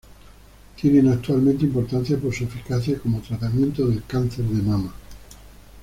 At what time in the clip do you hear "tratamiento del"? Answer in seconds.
3.21-4.03